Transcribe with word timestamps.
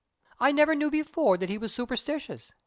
I 0.39 0.51
never 0.51 0.73
knew 0.73 0.89
before 0.89 1.37
that 1.37 1.49
he 1.51 1.59
was 1.59 1.75
superstitious. 1.75 2.51